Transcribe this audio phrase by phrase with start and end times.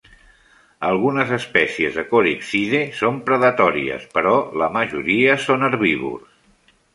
[0.85, 6.75] Algunes espècies de Corixidae són predatòries, però la majoria son herbívors.